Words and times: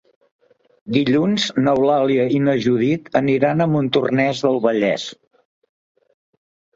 Dilluns 0.95 1.43
n'Eulàlia 1.65 2.23
i 2.37 2.39
na 2.45 2.55
Judit 2.63 3.11
aniran 3.19 3.61
a 3.61 3.67
Montornès 3.73 4.41
del 4.47 4.57
Vallès. 4.65 5.05